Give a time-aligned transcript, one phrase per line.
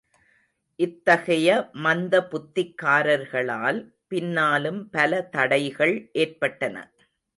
[0.79, 1.47] இத்தகைய
[1.83, 3.79] மந்தபுத்திக்காரர்களால்
[4.07, 6.75] பின்னாலும் பலதடைகள் ஏற்பட்டன.